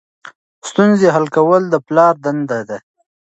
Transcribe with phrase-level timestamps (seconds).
[0.69, 2.77] ستونزې حل کول د پلار دنده ده.